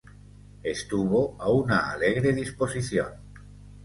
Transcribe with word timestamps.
Estuvo 0.63 1.35
a 1.37 1.51
una 1.51 1.91
alegre 1.91 2.33
disposición. 2.33 3.13